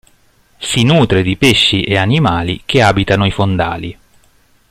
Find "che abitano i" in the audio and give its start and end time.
2.65-3.29